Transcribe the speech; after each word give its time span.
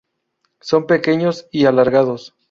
Son 0.61 0.87
pequeños 0.87 1.47
y 1.51 1.65
alargados. 1.67 2.35